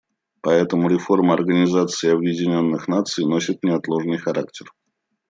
Поэтому 0.41 0.89
реформа 0.89 1.35
Организации 1.35 2.09
Объединенных 2.09 2.87
Наций 2.87 3.23
носит 3.23 3.63
неотложный 3.63 4.17
характер. 4.17 4.73